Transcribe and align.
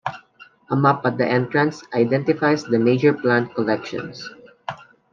A 0.71 0.75
map 0.75 1.05
at 1.05 1.19
the 1.19 1.27
entrance 1.27 1.83
identifies 1.93 2.63
the 2.63 2.79
major 2.79 3.13
plant 3.13 3.53
collections. 3.53 4.27